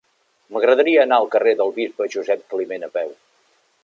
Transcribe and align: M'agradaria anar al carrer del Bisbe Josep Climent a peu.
M'agradaria 0.55 1.03
anar 1.03 1.19
al 1.23 1.29
carrer 1.35 1.53
del 1.59 1.73
Bisbe 1.75 2.07
Josep 2.15 2.47
Climent 2.55 2.87
a 2.89 2.91
peu. 2.97 3.13